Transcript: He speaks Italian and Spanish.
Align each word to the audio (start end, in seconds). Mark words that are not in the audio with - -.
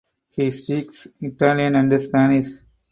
He 0.29 0.49
speaks 0.49 1.07
Italian 1.21 1.75
and 1.75 2.01
Spanish. 2.01 2.47